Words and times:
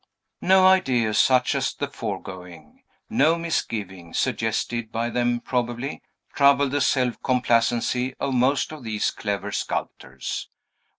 No 0.41 0.65
ideas 0.65 1.19
such 1.19 1.53
as 1.53 1.75
the 1.75 1.87
foregoing 1.87 2.81
no 3.07 3.37
misgivings 3.37 4.17
suggested 4.17 4.91
by 4.91 5.11
them 5.11 5.39
probably, 5.39 6.01
troubled 6.33 6.71
the 6.71 6.81
self 6.81 7.21
complacency 7.21 8.15
of 8.19 8.33
most 8.33 8.71
of 8.71 8.83
these 8.83 9.11
clever 9.11 9.51
sculptors. 9.51 10.49